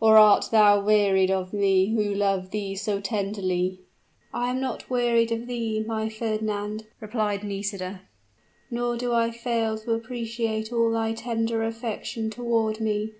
or 0.00 0.16
art 0.16 0.46
thou 0.50 0.80
wearied 0.84 1.30
of 1.30 1.52
me 1.52 1.94
who 1.94 2.12
love 2.12 2.50
thee 2.50 2.74
so 2.74 3.00
tenderly?" 3.00 3.78
"I 4.34 4.50
am 4.50 4.58
not 4.60 4.90
wearied 4.90 5.30
of 5.30 5.46
thee, 5.46 5.84
my 5.86 6.08
Fernand!" 6.08 6.86
replied 6.98 7.44
Nisida, 7.44 8.00
"nor 8.72 8.96
do 8.96 9.12
I 9.14 9.30
fail 9.30 9.78
to 9.78 9.92
appreciate 9.94 10.72
all 10.72 10.90
thy 10.90 11.12
tender 11.12 11.62
affection 11.62 12.28
toward 12.28 12.80
me. 12.80 13.12